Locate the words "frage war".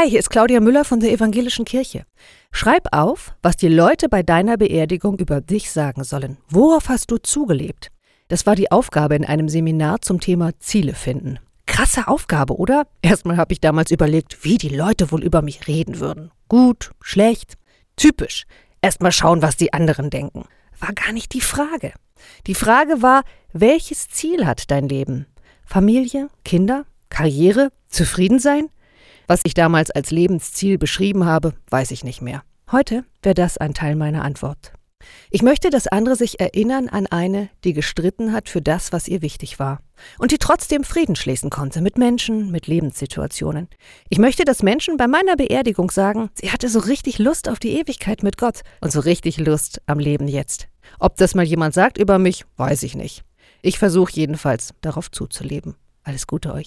22.54-23.24